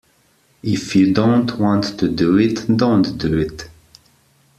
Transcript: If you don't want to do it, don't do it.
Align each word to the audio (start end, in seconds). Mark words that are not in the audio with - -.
If 0.63 0.95
you 0.95 1.13
don't 1.13 1.59
want 1.59 1.99
to 1.99 2.09
do 2.09 2.35
it, 2.39 2.65
don't 2.75 3.19
do 3.19 3.37
it. 3.37 3.69